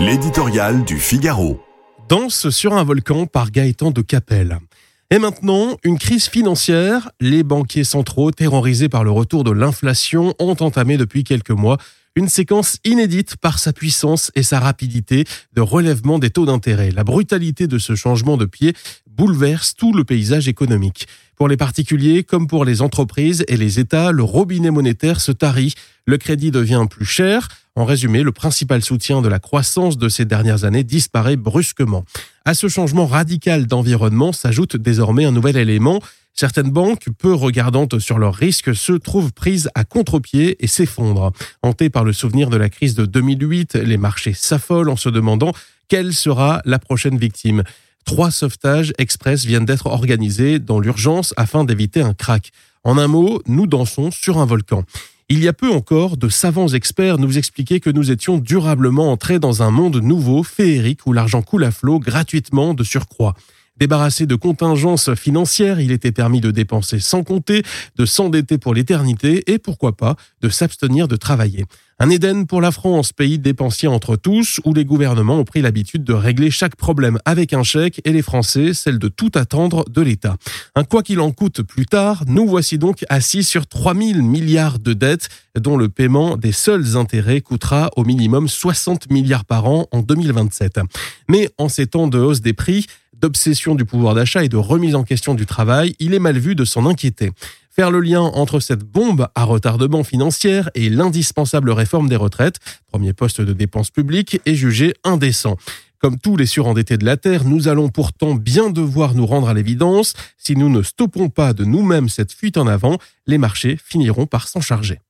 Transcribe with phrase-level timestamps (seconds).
[0.00, 1.60] L'éditorial du Figaro.
[2.08, 4.58] Danse sur un volcan par Gaëtan de Capelle.
[5.10, 7.10] Et maintenant, une crise financière.
[7.20, 11.76] Les banquiers centraux, terrorisés par le retour de l'inflation, ont entamé depuis quelques mois
[12.16, 16.90] une séquence inédite par sa puissance et sa rapidité de relèvement des taux d'intérêt.
[16.92, 18.74] La brutalité de ce changement de pied
[19.20, 21.06] bouleverse tout le paysage économique.
[21.36, 25.74] Pour les particuliers comme pour les entreprises et les États, le robinet monétaire se tarit,
[26.06, 27.48] le crédit devient plus cher.
[27.76, 32.06] En résumé, le principal soutien de la croissance de ces dernières années disparaît brusquement.
[32.46, 36.00] À ce changement radical d'environnement s'ajoute désormais un nouvel élément.
[36.32, 41.32] Certaines banques, peu regardantes sur leurs risques, se trouvent prises à contre-pied et s'effondrent.
[41.62, 45.52] Hantées par le souvenir de la crise de 2008, les marchés s'affolent en se demandant
[45.88, 47.64] quelle sera la prochaine victime.
[48.04, 52.50] Trois sauvetages express viennent d'être organisés dans l'urgence afin d'éviter un crack.
[52.82, 54.84] En un mot, nous dansons sur un volcan.
[55.28, 59.38] Il y a peu encore, de savants experts nous expliquaient que nous étions durablement entrés
[59.38, 63.34] dans un monde nouveau, féerique, où l'argent coule à flot gratuitement de surcroît.
[63.80, 67.62] Débarrassé de contingences financières, il était permis de dépenser sans compter,
[67.96, 71.64] de s'endetter pour l'éternité et pourquoi pas de s'abstenir de travailler.
[72.02, 76.04] Un Éden pour la France, pays dépensier entre tous, où les gouvernements ont pris l'habitude
[76.04, 80.00] de régler chaque problème avec un chèque et les Français celle de tout attendre de
[80.00, 80.36] l'État.
[80.74, 84.92] Un quoi qu'il en coûte plus tard, nous voici donc assis sur 3000 milliards de
[84.94, 90.00] dettes dont le paiement des seuls intérêts coûtera au minimum 60 milliards par an en
[90.00, 90.80] 2027.
[91.28, 92.86] Mais en ces temps de hausse des prix,
[93.20, 96.54] d'obsession du pouvoir d'achat et de remise en question du travail, il est mal vu
[96.54, 97.30] de s'en inquiéter.
[97.70, 103.12] Faire le lien entre cette bombe à retardement financier et l'indispensable réforme des retraites, premier
[103.12, 105.56] poste de dépenses publiques, est jugé indécent.
[106.00, 109.54] Comme tous les surendettés de la Terre, nous allons pourtant bien devoir nous rendre à
[109.54, 110.14] l'évidence.
[110.38, 114.48] Si nous ne stoppons pas de nous-mêmes cette fuite en avant, les marchés finiront par
[114.48, 114.98] s'en charger.